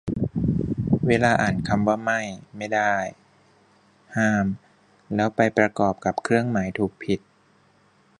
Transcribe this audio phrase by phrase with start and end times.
[1.07, 2.21] เวลาอ่านคำว่า "ไม่"
[2.57, 2.95] "ไม่ได้"
[4.15, 4.45] "ห้าม"
[5.15, 7.19] แล้วไปประกอบกับเครื่องหมาย ถูก ผิด